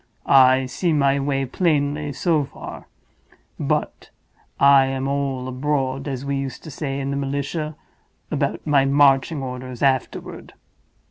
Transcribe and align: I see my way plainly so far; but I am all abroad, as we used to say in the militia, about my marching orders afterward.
I 0.25 0.65
see 0.65 0.93
my 0.93 1.19
way 1.19 1.45
plainly 1.45 2.11
so 2.11 2.45
far; 2.45 2.87
but 3.59 4.09
I 4.59 4.85
am 4.87 5.07
all 5.07 5.47
abroad, 5.47 6.07
as 6.07 6.25
we 6.25 6.37
used 6.37 6.63
to 6.63 6.71
say 6.71 6.99
in 6.99 7.11
the 7.11 7.15
militia, 7.17 7.75
about 8.31 8.65
my 8.65 8.83
marching 8.83 9.43
orders 9.43 9.83
afterward. 9.83 10.53